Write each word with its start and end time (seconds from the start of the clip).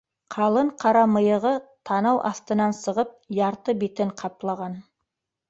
Ҡалын 0.35 0.69
ҡара 0.83 1.03
мыйығы, 1.15 1.51
танау 1.89 2.21
аҫтынан 2.31 2.75
сығып, 2.79 3.13
ярты 3.41 3.77
битен 3.85 4.17
ҡаплаған. 4.25 4.77